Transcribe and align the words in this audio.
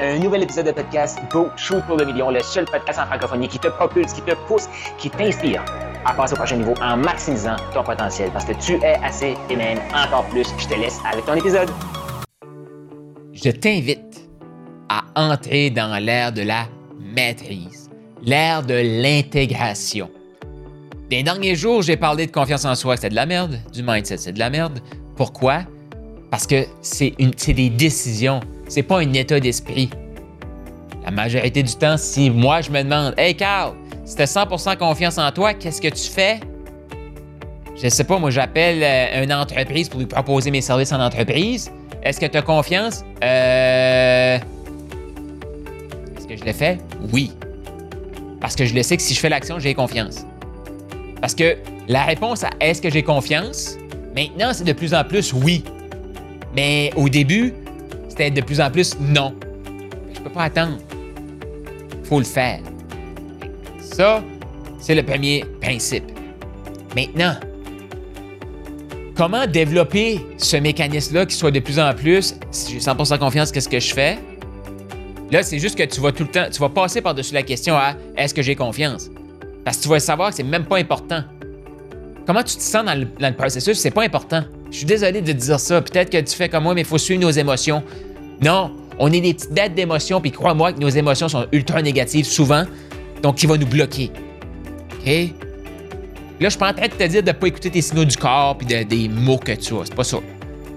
Un 0.00 0.18
nouvel 0.18 0.42
épisode 0.42 0.66
de 0.66 0.72
podcast 0.72 1.20
Go 1.30 1.50
Shoot 1.56 1.80
pour 1.86 1.96
le 1.96 2.04
million, 2.04 2.28
le 2.28 2.40
seul 2.40 2.64
podcast 2.64 2.98
en 2.98 3.06
francophonie 3.06 3.46
qui 3.46 3.60
te 3.60 3.68
propulse, 3.68 4.12
qui 4.12 4.22
te 4.22 4.34
pousse, 4.48 4.68
qui 4.98 5.08
t'inspire 5.08 5.64
à 6.04 6.12
passer 6.12 6.32
au 6.32 6.36
prochain 6.36 6.56
niveau 6.56 6.74
en 6.82 6.96
maximisant 6.96 7.54
ton 7.72 7.84
potentiel 7.84 8.28
parce 8.32 8.44
que 8.44 8.54
tu 8.54 8.72
es 8.82 8.96
assez 9.04 9.36
et 9.48 9.54
même 9.54 9.78
encore 9.94 10.24
plus. 10.30 10.48
Je 10.58 10.66
te 10.66 10.74
laisse 10.74 10.98
avec 11.08 11.24
ton 11.26 11.34
épisode. 11.34 11.70
Je 13.32 13.50
t'invite 13.50 14.28
à 14.88 15.04
entrer 15.14 15.70
dans 15.70 15.96
l'ère 16.04 16.32
de 16.32 16.42
la 16.42 16.66
maîtrise, 16.98 17.88
l'ère 18.20 18.64
de 18.64 19.00
l'intégration. 19.00 20.10
Des 21.08 21.22
derniers 21.22 21.54
jours, 21.54 21.82
j'ai 21.82 21.96
parlé 21.96 22.26
de 22.26 22.32
confiance 22.32 22.64
en 22.64 22.74
soi, 22.74 22.96
c'est 22.96 23.10
de 23.10 23.14
la 23.14 23.26
merde, 23.26 23.60
du 23.72 23.84
mindset, 23.84 24.16
c'est 24.16 24.32
de 24.32 24.40
la 24.40 24.50
merde. 24.50 24.80
Pourquoi? 25.14 25.60
Parce 26.32 26.48
que 26.48 26.64
c'est 26.82 27.14
des 27.16 27.70
décisions, 27.70 28.40
c'est 28.68 28.82
pas 28.82 29.00
un 29.00 29.12
état 29.12 29.40
d'esprit. 29.40 29.90
La 31.04 31.10
majorité 31.10 31.62
du 31.62 31.74
temps, 31.74 31.96
si 31.96 32.30
moi 32.30 32.60
je 32.60 32.70
me 32.70 32.82
demande, 32.82 33.14
Hey 33.18 33.34
Carl, 33.34 33.74
si 34.04 34.16
tu 34.16 34.22
as 34.22 34.32
100% 34.32 34.76
confiance 34.76 35.18
en 35.18 35.30
toi, 35.32 35.54
qu'est-ce 35.54 35.80
que 35.80 35.88
tu 35.88 36.10
fais? 36.10 36.40
Je 37.76 37.88
sais 37.88 38.04
pas, 38.04 38.18
moi 38.18 38.30
j'appelle 38.30 38.82
euh, 38.82 39.24
une 39.24 39.32
entreprise 39.32 39.88
pour 39.88 40.00
lui 40.00 40.06
proposer 40.06 40.50
mes 40.50 40.60
services 40.60 40.92
en 40.92 41.00
entreprise. 41.00 41.70
Est-ce 42.02 42.20
que 42.20 42.26
tu 42.26 42.38
as 42.38 42.42
confiance? 42.42 43.04
Euh. 43.22 44.38
Est-ce 46.16 46.26
que 46.26 46.36
je 46.36 46.44
le 46.44 46.52
fais? 46.52 46.78
Oui. 47.12 47.32
Parce 48.40 48.54
que 48.54 48.64
je 48.64 48.74
le 48.74 48.82
sais 48.82 48.96
que 48.96 49.02
si 49.02 49.14
je 49.14 49.20
fais 49.20 49.28
l'action, 49.28 49.58
j'ai 49.58 49.74
confiance. 49.74 50.24
Parce 51.20 51.34
que 51.34 51.56
la 51.88 52.04
réponse 52.04 52.44
à 52.44 52.50
est-ce 52.60 52.80
que 52.80 52.90
j'ai 52.90 53.02
confiance, 53.02 53.76
maintenant 54.14 54.52
c'est 54.52 54.64
de 54.64 54.72
plus 54.72 54.94
en 54.94 55.02
plus 55.02 55.32
oui. 55.32 55.64
Mais 56.54 56.92
au 56.94 57.08
début, 57.08 57.54
c'était 58.14 58.30
de 58.30 58.40
plus 58.42 58.60
en 58.60 58.70
plus 58.70 58.96
non. 59.00 59.34
Je 60.14 60.20
peux 60.20 60.30
pas 60.30 60.44
attendre. 60.44 60.78
Faut 62.04 62.20
le 62.20 62.24
faire. 62.24 62.60
Ça, 63.80 64.22
c'est 64.78 64.94
le 64.94 65.02
premier 65.02 65.44
principe. 65.60 66.04
Maintenant, 66.94 67.34
comment 69.16 69.48
développer 69.48 70.20
ce 70.38 70.56
mécanisme-là 70.56 71.26
qui 71.26 71.34
soit 71.34 71.50
de 71.50 71.58
plus 71.58 71.80
en 71.80 71.92
plus, 71.92 72.36
si 72.52 72.74
j'ai 72.74 72.78
100% 72.78 73.18
confiance, 73.18 73.50
qu'est-ce 73.50 73.68
que 73.68 73.80
je 73.80 73.92
fais? 73.92 74.16
Là, 75.32 75.42
c'est 75.42 75.58
juste 75.58 75.76
que 75.76 75.82
tu 75.82 76.00
vas 76.00 76.12
tout 76.12 76.22
le 76.22 76.30
temps, 76.30 76.46
tu 76.52 76.60
vas 76.60 76.68
passer 76.68 77.00
par-dessus 77.00 77.34
la 77.34 77.42
question 77.42 77.74
à 77.74 77.94
est-ce 78.16 78.32
que 78.32 78.42
j'ai 78.42 78.54
confiance? 78.54 79.10
Parce 79.64 79.78
que 79.78 79.82
tu 79.82 79.88
vas 79.88 79.98
savoir 79.98 80.30
que 80.30 80.36
c'est 80.36 80.44
même 80.44 80.66
pas 80.66 80.78
important. 80.78 81.24
Comment 82.28 82.44
tu 82.44 82.54
te 82.54 82.62
sens 82.62 82.84
dans 82.84 82.96
le, 82.96 83.06
dans 83.18 83.28
le 83.28 83.34
processus, 83.34 83.76
c'est 83.76 83.90
pas 83.90 84.04
important. 84.04 84.44
Je 84.74 84.78
suis 84.78 84.86
désolé 84.86 85.20
de 85.20 85.30
te 85.30 85.38
dire 85.38 85.60
ça. 85.60 85.80
Peut-être 85.80 86.10
que 86.10 86.18
tu 86.18 86.34
fais 86.34 86.48
comme 86.48 86.64
moi, 86.64 86.74
mais 86.74 86.80
il 86.80 86.86
faut 86.86 86.98
suivre 86.98 87.20
nos 87.20 87.30
émotions. 87.30 87.84
Non, 88.42 88.72
on 88.98 89.12
est 89.12 89.20
des 89.20 89.32
petites 89.32 89.52
bêtes 89.52 89.72
d'émotions, 89.72 90.20
puis 90.20 90.32
crois-moi 90.32 90.72
que 90.72 90.80
nos 90.80 90.88
émotions 90.88 91.28
sont 91.28 91.46
ultra 91.52 91.80
négatives 91.80 92.24
souvent, 92.24 92.64
donc 93.22 93.36
qui 93.36 93.46
va 93.46 93.56
nous 93.56 93.68
bloquer. 93.68 94.10
OK? 94.98 95.06
Là, 95.06 95.28
je 96.40 96.48
suis 96.48 96.58
pas 96.58 96.70
en 96.70 96.74
train 96.74 96.88
de 96.88 96.92
te 96.92 97.04
dire 97.04 97.22
de 97.22 97.30
pas 97.30 97.46
écouter 97.46 97.70
tes 97.70 97.82
signaux 97.82 98.04
du 98.04 98.16
corps 98.16 98.58
puis 98.58 98.66
de, 98.66 98.82
des 98.82 99.08
mots 99.08 99.38
que 99.38 99.52
tu 99.52 99.74
as. 99.74 99.84
C'est 99.84 99.94
pas 99.94 100.02
ça. 100.02 100.16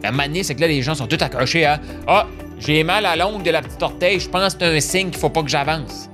Moment 0.06 0.24
donné, 0.26 0.44
c'est 0.44 0.54
que 0.54 0.62
là, 0.62 0.68
les 0.68 0.84
gens 0.84 0.94
sont 0.94 1.08
tous 1.08 1.24
accrochés 1.24 1.66
à 1.66 1.80
Ah, 2.06 2.28
j'ai 2.60 2.84
mal 2.84 3.04
à 3.04 3.16
l'ongle 3.16 3.42
de 3.42 3.50
la 3.50 3.64
petite 3.64 3.82
orteil, 3.82 4.20
je 4.20 4.30
pense 4.30 4.54
que 4.54 4.60
c'est 4.60 4.78
un 4.78 4.80
signe 4.80 5.10
qu'il 5.10 5.20
faut 5.20 5.32
pas 5.32 5.42
que 5.42 5.50
j'avance. 5.50 6.08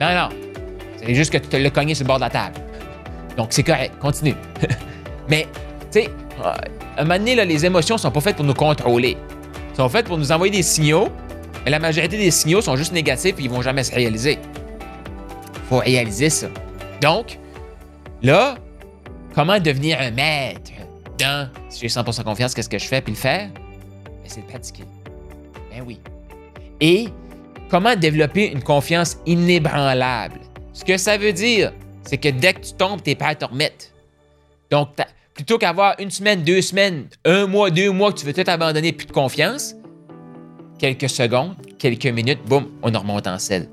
Non, 0.00 0.12
non. 0.12 0.28
C'est 0.96 1.14
juste 1.14 1.32
que 1.32 1.38
tu 1.38 1.46
te 1.46 1.56
l'as 1.56 1.70
cogné 1.70 1.94
sur 1.94 2.02
le 2.02 2.08
bord 2.08 2.16
de 2.16 2.22
la 2.22 2.30
table. 2.30 2.56
Donc, 3.36 3.50
c'est 3.50 3.62
correct. 3.62 3.92
Continue. 4.00 4.34
Mais, 5.28 5.46
tu 5.90 6.00
sais, 6.00 6.10
à 6.42 6.56
un 6.98 7.04
moment 7.04 7.18
donné, 7.18 7.44
les 7.44 7.64
émotions 7.64 7.98
sont 7.98 8.10
pas 8.10 8.20
faites 8.20 8.36
pour 8.36 8.44
nous 8.44 8.54
contrôler. 8.54 9.16
Elles 9.70 9.76
sont 9.76 9.88
faites 9.88 10.06
pour 10.06 10.18
nous 10.18 10.32
envoyer 10.32 10.52
des 10.52 10.62
signaux, 10.62 11.08
mais 11.64 11.70
la 11.70 11.78
majorité 11.78 12.16
des 12.16 12.30
signaux 12.30 12.60
sont 12.60 12.76
juste 12.76 12.92
négatifs 12.92 13.34
et 13.38 13.42
ils 13.42 13.50
vont 13.50 13.62
jamais 13.62 13.84
se 13.84 13.94
réaliser. 13.94 14.38
faut 15.68 15.78
réaliser 15.78 16.30
ça. 16.30 16.48
Donc, 17.00 17.38
là, 18.22 18.56
comment 19.34 19.58
devenir 19.58 20.00
un 20.00 20.10
maître 20.10 20.72
dans 21.18 21.48
si 21.68 21.80
j'ai 21.80 21.88
100% 21.88 22.22
confiance, 22.22 22.54
qu'est-ce 22.54 22.68
que 22.68 22.78
je 22.78 22.86
fais 22.86 23.00
puis 23.00 23.12
le 23.12 23.18
faire? 23.18 23.48
Ben, 23.52 24.24
c'est 24.26 24.40
de 24.40 24.46
pratiquer. 24.46 24.84
Ben 25.70 25.82
oui. 25.86 26.00
Et 26.80 27.08
comment 27.70 27.96
développer 27.96 28.50
une 28.50 28.62
confiance 28.62 29.18
inébranlable? 29.26 30.40
Ce 30.72 30.84
que 30.84 30.96
ça 30.96 31.16
veut 31.16 31.32
dire, 31.32 31.72
c'est 32.02 32.18
que 32.18 32.28
dès 32.28 32.54
que 32.54 32.60
tu 32.60 32.72
tombes, 32.72 33.02
tu 33.02 33.10
es 33.10 33.14
prêt 33.14 33.30
à 33.30 33.34
te 33.34 33.44
remettre. 33.44 33.86
Donc, 34.70 34.90
plutôt 35.38 35.56
qu'avoir 35.56 35.94
une 36.00 36.10
semaine, 36.10 36.42
deux 36.42 36.60
semaines, 36.60 37.06
un 37.24 37.46
mois, 37.46 37.70
deux 37.70 37.92
mois 37.92 38.12
que 38.12 38.18
tu 38.18 38.26
veux 38.26 38.32
tout 38.32 38.42
abandonner 38.50 38.92
plus 38.92 39.06
de 39.06 39.12
confiance, 39.12 39.76
quelques 40.80 41.08
secondes, 41.08 41.54
quelques 41.78 42.06
minutes, 42.06 42.40
boum, 42.44 42.66
on 42.82 42.90
remonte 42.90 43.28
en 43.28 43.38
selle. 43.38 43.68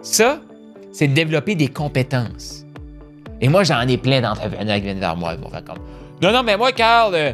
Ça, 0.00 0.40
c'est 0.92 1.08
de 1.08 1.12
développer 1.12 1.56
des 1.56 1.68
compétences. 1.68 2.64
Et 3.42 3.50
moi, 3.50 3.64
j'en 3.64 3.86
ai 3.86 3.98
plein 3.98 4.22
d'entrepreneurs 4.22 4.76
qui 4.76 4.80
viennent 4.80 4.98
vers 4.98 5.14
moi. 5.14 5.34
Ils 5.34 5.40
vont 5.44 5.50
faire 5.50 5.62
comme 5.62 5.76
Non, 6.22 6.32
non, 6.32 6.42
mais 6.42 6.56
moi, 6.56 6.72
Carl, 6.72 7.14
euh, 7.14 7.32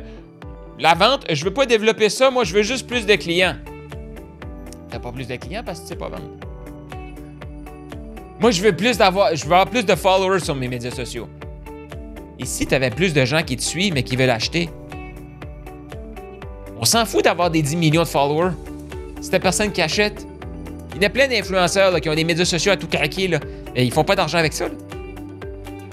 la 0.80 0.94
vente, 0.94 1.24
je 1.30 1.44
veux 1.44 1.54
pas 1.54 1.64
développer 1.64 2.08
ça. 2.08 2.28
Moi, 2.28 2.42
je 2.42 2.52
veux 2.52 2.64
juste 2.64 2.88
plus 2.88 3.06
de 3.06 3.14
clients. 3.14 3.54
T'as 4.90 4.98
pas 4.98 5.12
plus 5.12 5.28
de 5.28 5.36
clients 5.36 5.62
parce 5.64 5.78
que 5.78 5.84
tu 5.84 5.88
sais 5.90 5.96
pas 5.96 6.08
vendre. 6.08 6.24
Moi, 8.40 8.50
je 8.50 8.62
veux 8.62 8.74
plus 8.74 8.98
d'avoir, 8.98 9.36
je 9.36 9.44
veux 9.44 9.52
avoir 9.52 9.70
plus 9.70 9.86
de 9.86 9.94
followers 9.94 10.40
sur 10.40 10.56
mes 10.56 10.66
médias 10.66 10.90
sociaux. 10.90 11.28
Et 12.40 12.46
si 12.46 12.66
tu 12.66 12.74
avais 12.74 12.90
plus 12.90 13.12
de 13.12 13.24
gens 13.26 13.42
qui 13.42 13.56
te 13.56 13.62
suivent 13.62 13.92
mais 13.92 14.02
qui 14.02 14.16
veulent 14.16 14.30
acheter? 14.30 14.70
On 16.80 16.84
s'en 16.86 17.04
fout 17.04 17.22
d'avoir 17.24 17.50
des 17.50 17.60
10 17.60 17.76
millions 17.76 18.02
de 18.02 18.08
followers. 18.08 18.52
C'est 19.20 19.32
la 19.32 19.40
personne 19.40 19.70
qui 19.70 19.82
achète. 19.82 20.26
Il 20.96 21.02
y 21.02 21.04
a 21.04 21.10
plein 21.10 21.28
d'influenceurs 21.28 22.00
qui 22.00 22.08
ont 22.08 22.14
des 22.14 22.24
médias 22.24 22.46
sociaux 22.46 22.72
à 22.72 22.76
tout 22.76 22.86
craquer, 22.86 23.28
là, 23.28 23.38
et 23.76 23.84
ils 23.84 23.92
font 23.92 24.04
pas 24.04 24.16
d'argent 24.16 24.38
avec 24.38 24.54
ça. 24.54 24.66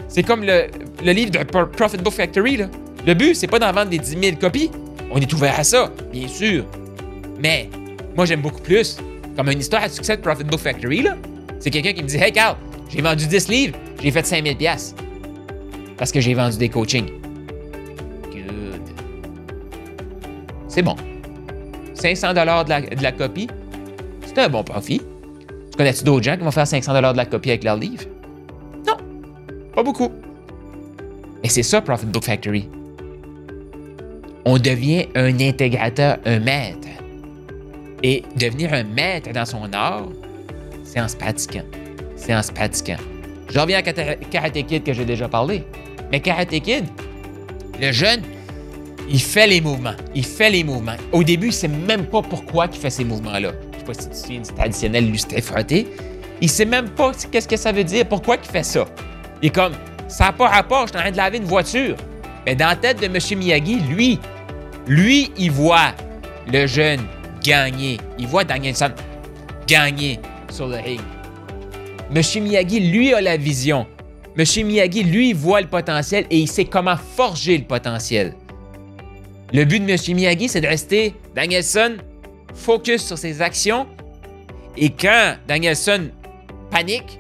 C'est 0.07 0.23
comme 0.23 0.43
le, 0.43 0.67
livre 1.03 1.31
de 1.31 1.43
Pro- 1.43 1.65
Profit 1.67 1.97
Book 1.97 2.13
Factory. 2.13 2.57
Là. 2.57 2.69
Le 3.05 3.13
but, 3.13 3.35
c'est 3.35 3.47
pas 3.47 3.59
d'en 3.59 3.71
vendre 3.73 3.89
des 3.89 3.99
10 3.99 4.17
000 4.17 4.37
copies. 4.37 4.71
On 5.11 5.19
est 5.19 5.31
ouvert 5.33 5.59
à 5.59 5.63
ça, 5.65 5.91
bien 6.13 6.27
sûr. 6.29 6.65
Mais 7.39 7.69
moi, 8.15 8.25
j'aime 8.25 8.41
beaucoup 8.41 8.61
plus. 8.61 8.97
Comme 9.35 9.49
une 9.49 9.59
histoire 9.59 9.83
à 9.83 9.89
succès 9.89 10.15
de 10.15 10.21
Profit 10.21 10.45
Book 10.45 10.61
Factory, 10.61 11.03
là. 11.03 11.17
C'est 11.59 11.69
quelqu'un 11.69 11.91
qui 11.91 12.01
me 12.03 12.07
dit 12.07 12.17
Hey 12.17 12.31
Carl, 12.31 12.55
j'ai 12.89 13.01
vendu 13.01 13.27
10 13.27 13.49
livres, 13.49 13.77
j'ai 14.01 14.11
fait 14.11 14.25
5000 14.25 14.55
pièces 14.55 14.95
Parce 15.97 16.11
que 16.11 16.19
j'ai 16.21 16.33
vendu 16.33 16.57
des 16.57 16.69
coachings. 16.69 17.09
Good. 18.31 18.81
C'est 20.67 20.81
bon. 20.81 20.95
500 21.95 22.33
de 22.33 22.35
la, 22.35 22.63
de 22.63 23.03
la 23.03 23.11
copie, 23.11 23.47
c'est 24.25 24.37
un 24.37 24.49
bon 24.49 24.63
profit. 24.63 25.01
Tu 25.71 25.77
connais-tu 25.77 26.03
d'autres 26.03 26.23
gens 26.23 26.37
qui 26.37 26.43
vont 26.43 26.51
faire 26.51 26.67
500 26.67 26.93
de 26.93 27.17
la 27.17 27.25
copie 27.25 27.49
avec 27.49 27.63
leur 27.63 27.75
livre? 27.75 28.03
Non, 28.85 28.97
pas 29.73 29.83
beaucoup. 29.83 30.11
Et 31.43 31.49
c'est 31.49 31.63
ça, 31.63 31.81
Profit 31.81 32.05
Book 32.07 32.23
Factory. 32.23 32.69
On 34.45 34.57
devient 34.57 35.07
un 35.15 35.39
intégrateur, 35.39 36.17
un 36.25 36.39
maître. 36.39 36.87
Et 38.03 38.23
devenir 38.35 38.73
un 38.73 38.83
maître 38.83 39.31
dans 39.33 39.45
son 39.45 39.71
art, 39.73 40.07
c'est 40.83 41.01
en 41.01 41.07
se 41.07 41.15
pratiquant. 41.15 41.63
C'est 42.15 42.35
en 42.35 42.43
se 42.43 42.51
pratiquant. 42.51 42.97
Je 43.49 43.59
reviens 43.59 43.79
à 43.79 43.81
Karate 43.81 44.65
Kid 44.65 44.83
que 44.83 44.93
j'ai 44.93 45.05
déjà 45.05 45.27
parlé. 45.27 45.63
Mais 46.11 46.19
Karate 46.19 46.59
Kid, 46.59 46.85
le 47.79 47.91
jeune, 47.91 48.21
il 49.09 49.21
fait 49.21 49.47
les 49.47 49.61
mouvements. 49.61 49.95
Il 50.15 50.25
fait 50.25 50.49
les 50.49 50.63
mouvements. 50.63 50.95
Au 51.11 51.23
début, 51.23 51.47
il 51.47 51.53
sait 51.53 51.67
même 51.67 52.05
pas 52.05 52.21
pourquoi 52.21 52.67
il 52.71 52.77
fait 52.77 52.89
ces 52.89 53.03
mouvements-là. 53.03 53.51
Je 53.73 53.79
sais 53.79 53.85
pas 53.85 53.93
si 53.93 53.99
tu 53.99 54.09
te 54.09 54.15
souviens 54.15 54.41
du 54.41 54.53
traditionnel 54.53 55.09
lustre. 55.09 55.35
Il 56.41 56.49
sait 56.49 56.65
même 56.65 56.89
pas 56.89 57.11
qu'est-ce 57.31 57.47
que 57.47 57.57
ça 57.57 57.71
veut 57.71 57.83
dire, 57.83 58.05
pourquoi 58.05 58.37
il 58.43 58.49
fait 58.49 58.63
ça. 58.63 58.85
Il 59.41 59.47
est 59.47 59.51
comme, 59.51 59.73
ça 60.07 60.25
n'a 60.25 60.33
pas 60.33 60.47
rapport, 60.47 60.87
je 60.87 60.91
suis 60.91 60.97
en 60.97 61.01
train 61.01 61.11
de 61.11 61.17
laver 61.17 61.37
une 61.37 61.45
voiture. 61.45 61.95
Mais 62.45 62.55
dans 62.55 62.67
la 62.67 62.75
tête 62.75 62.99
de 62.99 63.05
M. 63.05 63.17
Miyagi, 63.39 63.79
lui, 63.79 64.19
lui, 64.87 65.31
il 65.37 65.51
voit 65.51 65.93
le 66.51 66.65
jeune 66.67 67.01
gagner. 67.43 67.97
Il 68.17 68.27
voit 68.27 68.43
Danielson 68.43 68.91
gagner 69.67 70.19
sur 70.49 70.67
le 70.67 70.77
ring. 70.77 71.01
M. 72.13 72.43
Miyagi, 72.43 72.79
lui, 72.91 73.13
a 73.13 73.21
la 73.21 73.37
vision. 73.37 73.85
M. 74.37 74.45
Miyagi, 74.67 75.03
lui, 75.03 75.33
voit 75.33 75.61
le 75.61 75.67
potentiel 75.67 76.25
et 76.29 76.37
il 76.37 76.47
sait 76.47 76.65
comment 76.65 76.95
forger 76.95 77.57
le 77.57 77.63
potentiel. 77.63 78.35
Le 79.51 79.63
but 79.65 79.79
de 79.79 79.89
M. 79.89 79.97
Miyagi, 80.15 80.49
c'est 80.49 80.61
de 80.61 80.67
rester 80.67 81.13
Danielson 81.35 81.97
focus 82.53 83.05
sur 83.05 83.17
ses 83.17 83.41
actions 83.41 83.87
et 84.77 84.89
quand 84.89 85.35
Danielson 85.47 86.09
panique, 86.69 87.19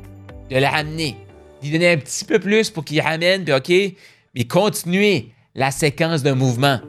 de 0.49 0.57
le 0.57 0.65
ramener. 0.65 1.15
D'y 1.61 1.71
donner 1.71 1.91
un 1.91 1.97
petit 1.97 2.23
peu 2.23 2.37
plus 2.37 2.69
pour 2.69 2.85
qu'il 2.85 3.01
ramène, 3.01 3.43
puis 3.43 3.53
OK, 3.53 3.95
mais 4.35 4.43
continuer 4.43 5.29
la 5.55 5.71
séquence 5.71 6.21
de 6.21 6.31
mouvement. 6.31 6.79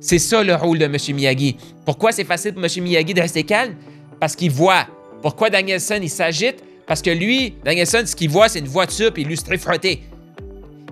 C'est 0.00 0.18
ça 0.18 0.42
le 0.42 0.54
rôle 0.54 0.78
de 0.78 0.84
M. 0.84 0.96
Miyagi. 1.14 1.56
Pourquoi 1.86 2.12
c'est 2.12 2.24
facile 2.24 2.52
pour 2.52 2.62
M. 2.62 2.70
Miyagi 2.82 3.14
de 3.14 3.20
rester 3.22 3.44
calme? 3.44 3.74
Parce 4.20 4.36
qu'il 4.36 4.50
voit. 4.50 4.86
Pourquoi 5.22 5.48
Danielson, 5.48 5.98
il 6.02 6.10
s'agite? 6.10 6.62
Parce 6.86 7.02
que 7.02 7.10
lui, 7.10 7.54
Danielson, 7.64 8.02
ce 8.04 8.16
qu'il 8.16 8.30
voit, 8.30 8.48
c'est 8.48 8.58
une 8.58 8.68
voiture 8.68 9.12
puis 9.12 9.22
illustré 9.22 9.56
frottée. 9.58 10.02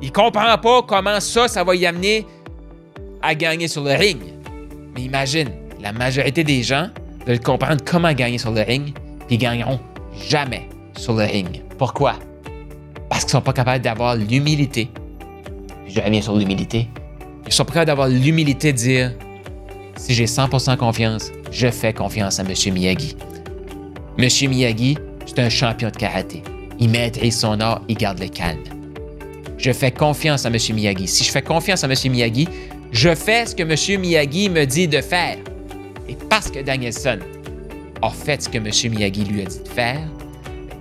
Il 0.02 0.12
comprend 0.12 0.56
pas 0.58 0.82
comment 0.82 1.20
ça, 1.20 1.48
ça 1.48 1.62
va 1.64 1.74
y 1.74 1.86
amener 1.86 2.26
à 3.22 3.34
gagner 3.34 3.68
sur 3.68 3.84
le 3.84 3.92
ring. 3.92 4.18
Mais 4.94 5.02
imagine, 5.02 5.50
la 5.80 5.92
majorité 5.92 6.42
des 6.42 6.62
gens 6.62 6.88
veulent 7.26 7.40
comprendre 7.40 7.82
comment 7.84 8.12
gagner 8.12 8.38
sur 8.38 8.50
le 8.50 8.62
ring, 8.62 8.94
puis 9.26 9.36
ils 9.36 9.38
gagneront 9.38 9.78
jamais 10.28 10.68
sur 10.96 11.14
le 11.14 11.24
ring. 11.24 11.62
Pourquoi? 11.76 12.14
Parce 13.08 13.22
qu'ils 13.22 13.32
sont 13.32 13.42
pas 13.42 13.52
capables 13.52 13.84
d'avoir 13.84 14.16
l'humilité. 14.16 14.88
Je 15.86 16.00
reviens 16.00 16.22
sur 16.22 16.36
l'humilité. 16.36 16.88
Ils 17.46 17.52
sont 17.52 17.64
pas 17.64 17.72
capables 17.72 17.88
d'avoir 17.88 18.08
l'humilité 18.08 18.72
de 18.72 18.78
dire 18.78 19.12
si 19.96 20.14
j'ai 20.14 20.24
100% 20.24 20.76
confiance, 20.76 21.30
je 21.50 21.68
fais 21.70 21.92
confiance 21.92 22.38
à 22.38 22.42
M. 22.42 22.54
Miyagi. 22.72 23.16
M. 24.16 24.28
Miyagi, 24.48 24.96
c'est 25.26 25.38
un 25.38 25.48
champion 25.48 25.90
de 25.90 25.96
karaté. 25.96 26.42
Il 26.78 26.90
maîtrise 26.90 27.38
son 27.38 27.60
art, 27.60 27.82
il 27.88 27.96
garde 27.96 28.20
le 28.20 28.28
calme. 28.28 28.58
Je 29.58 29.72
fais 29.72 29.90
confiance 29.90 30.46
à 30.46 30.48
M. 30.48 30.56
Miyagi. 30.74 31.06
Si 31.06 31.24
je 31.24 31.30
fais 31.30 31.42
confiance 31.42 31.84
à 31.84 31.86
M. 31.86 31.94
Miyagi, 32.10 32.48
je 32.92 33.14
fais 33.14 33.46
ce 33.46 33.54
que 33.54 33.62
M. 33.62 34.00
Miyagi 34.00 34.48
me 34.48 34.64
dit 34.64 34.88
de 34.88 35.00
faire. 35.00 35.36
Et 36.08 36.16
parce 36.28 36.50
que 36.50 36.60
Danielson 36.60 37.18
a 38.02 38.10
fait 38.10 38.42
ce 38.42 38.48
que 38.48 38.56
M. 38.56 38.70
Miyagi 38.92 39.24
lui 39.24 39.42
a 39.42 39.44
dit 39.44 39.60
de 39.60 39.68
faire, 39.68 40.00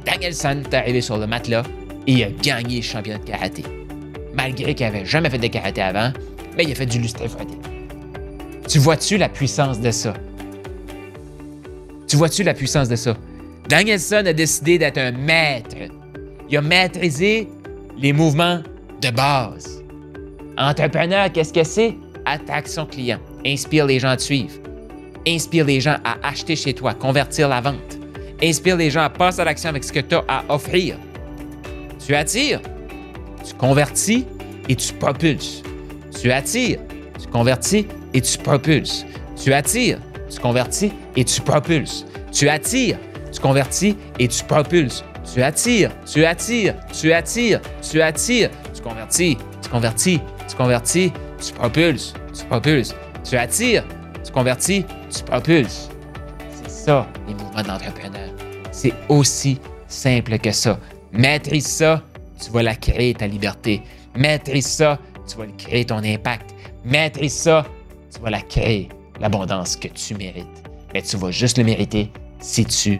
Danielson 0.05 0.63
est 0.65 0.73
arrivé 0.73 1.01
sur 1.01 1.17
le 1.17 1.27
matelas 1.27 1.63
et 2.07 2.23
a 2.23 2.29
gagné 2.29 2.77
le 2.77 2.81
championnat 2.81 3.19
de 3.19 3.25
karaté. 3.25 3.63
Malgré 4.33 4.73
qu'il 4.73 4.85
n'avait 4.85 5.05
jamais 5.05 5.29
fait 5.29 5.37
de 5.37 5.47
karaté 5.47 5.81
avant, 5.81 6.13
mais 6.55 6.63
il 6.63 6.71
a 6.71 6.75
fait 6.75 6.85
du 6.85 6.99
lustre. 6.99 7.23
Tu 8.67 8.79
vois-tu 8.79 9.17
la 9.17 9.27
puissance 9.27 9.79
de 9.81 9.91
ça? 9.91 10.13
Tu 12.07 12.15
vois-tu 12.15 12.43
la 12.43 12.53
puissance 12.53 12.87
de 12.87 12.95
ça? 12.95 13.17
Danielson 13.69 14.23
a 14.25 14.33
décidé 14.33 14.79
d'être 14.79 14.97
un 14.97 15.11
maître. 15.11 15.75
Il 16.49 16.57
a 16.57 16.61
maîtrisé 16.61 17.47
les 17.99 18.11
mouvements 18.13 18.63
de 18.99 19.11
base. 19.11 19.83
Entrepreneur, 20.57 21.31
qu'est-ce 21.31 21.53
que 21.53 21.63
c'est? 21.63 21.93
Attaque 22.25 22.67
son 22.67 22.87
client. 22.87 23.19
Inspire 23.45 23.85
les 23.85 23.99
gens 23.99 24.09
à 24.09 24.17
te 24.17 24.23
suivre. 24.23 24.55
Inspire 25.27 25.65
les 25.65 25.79
gens 25.79 25.97
à 26.03 26.17
acheter 26.27 26.55
chez 26.55 26.73
toi, 26.73 26.95
convertir 26.95 27.47
la 27.47 27.61
vente. 27.61 27.99
Inspire 28.41 28.75
les 28.75 28.89
gens 28.89 29.01
à 29.01 29.09
passer 29.11 29.41
à 29.41 29.45
l'action 29.45 29.69
avec 29.69 29.83
ce 29.83 29.93
que 29.93 29.99
tu 29.99 30.15
as 30.15 30.23
à 30.27 30.43
offrir. 30.49 30.95
Tu 32.03 32.15
attires, 32.15 32.61
tu 33.47 33.53
convertis 33.53 34.25
et 34.67 34.75
tu 34.75 34.93
propulses. 34.93 35.61
Tu 36.19 36.31
attires, 36.31 36.79
tu 37.21 37.27
convertis 37.27 37.85
et 38.15 38.21
tu 38.21 38.35
propulses. 38.39 39.05
Tu 39.39 39.53
attires, 39.53 39.99
tu 40.27 40.39
convertis 40.39 40.91
et 41.15 41.23
tu 41.23 41.39
propulses. 41.41 42.03
Tu 42.31 42.49
attires, 42.49 42.97
tu 43.39 43.47
convertis 43.47 43.95
et 44.19 44.27
tu 44.27 44.43
propulses. 44.43 45.03
Tu 45.33 45.41
attires, 45.41 45.91
tu 46.05 46.25
attires, 46.25 46.75
tu 46.91 47.13
attires, 47.13 47.61
tu 47.81 48.01
attires, 48.01 48.49
tu 48.73 48.81
convertis, 48.81 49.37
tu 49.61 49.69
convertis, 49.69 50.19
tu 50.49 50.55
convertis, 50.55 51.13
tu 51.41 51.53
propulses, 51.53 52.13
tu 52.37 52.45
propulses. 52.45 52.95
Tu 53.23 53.37
attires, 53.37 53.85
tu 54.25 54.31
convertis, 54.31 54.85
tu 55.09 55.23
propulses. 55.23 55.89
C'est 56.51 56.69
ça, 56.69 57.07
les 57.27 57.33
mouvements 57.33 57.61
de 57.61 57.67
l'entrepreneur. 57.67 58.29
C'est 58.71 58.93
aussi 59.07 59.57
simple 59.87 60.37
que 60.39 60.51
ça. 60.51 60.77
Maîtrise 61.13 61.67
ça, 61.67 62.03
tu 62.43 62.51
vas 62.51 62.63
la 62.63 62.75
créer 62.75 63.13
ta 63.13 63.27
liberté. 63.27 63.83
Maîtrise 64.15 64.67
ça, 64.67 64.99
tu 65.27 65.37
vas 65.37 65.45
créer 65.57 65.85
ton 65.85 66.03
impact. 66.03 66.53
Maîtrise 66.83 67.35
ça, 67.35 67.65
tu 68.13 68.21
vas 68.21 68.31
la 68.31 68.41
créer, 68.41 68.89
l'abondance 69.21 69.77
que 69.77 69.87
tu 69.87 70.15
mérites. 70.15 70.47
Mais 70.93 71.01
tu 71.01 71.15
vas 71.15 71.31
juste 71.31 71.57
le 71.57 71.63
mériter 71.63 72.11
si 72.41 72.65
tu 72.65 72.99